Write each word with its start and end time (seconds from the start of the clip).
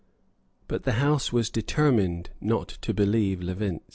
But 0.67 0.81
the 0.81 0.93
House 0.93 1.31
was 1.31 1.51
determined 1.51 2.31
not 2.39 2.69
to 2.81 2.91
believe 2.91 3.39
Levinz. 3.41 3.81